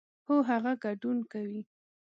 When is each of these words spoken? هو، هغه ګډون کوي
هو، 0.27 0.35
هغه 0.49 0.71
ګډون 0.83 1.17
کوي 1.31 1.61